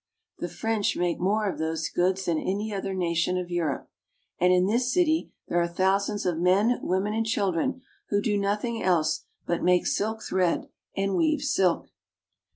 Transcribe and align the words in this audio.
The 0.39 0.49
French 0.49 0.97
make 0.97 1.19
more 1.19 1.47
of 1.47 1.59
these 1.59 1.87
goods 1.89 2.25
than 2.25 2.39
any 2.39 2.73
other 2.73 2.95
nation 2.95 3.37
of 3.37 3.51
Europe; 3.51 3.87
and 4.39 4.51
in 4.51 4.65
this 4.65 4.91
city 4.91 5.31
there 5.47 5.61
are 5.61 5.67
thousands 5.67 6.25
of 6.25 6.39
men, 6.39 6.79
women, 6.81 7.13
and 7.13 7.23
children 7.23 7.83
who 8.09 8.19
do 8.19 8.35
nothing 8.35 8.81
else 8.81 9.25
but 9.45 9.61
make 9.61 9.85
silk 9.85 10.23
thread, 10.23 10.69
and 10.97 11.15
weave 11.15 11.41
silk. 11.43 11.91